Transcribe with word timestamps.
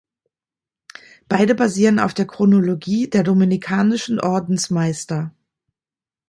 Beide 1.29 1.53
basieren 1.53 1.99
auf 1.99 2.15
der 2.15 2.25
Chronologie 2.25 3.07
der 3.07 3.21
dominikanischen 3.21 4.19
Ordensmeister. 4.19 5.31